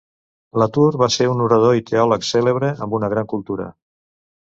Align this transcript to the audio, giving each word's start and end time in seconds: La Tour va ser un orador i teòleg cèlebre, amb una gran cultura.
La 0.61 0.67
Tour 0.77 0.95
va 1.01 1.09
ser 1.15 1.27
un 1.33 1.43
orador 1.47 1.75
i 1.79 1.83
teòleg 1.89 2.25
cèlebre, 2.29 2.71
amb 2.87 2.97
una 3.01 3.11
gran 3.15 3.29
cultura. 3.35 3.69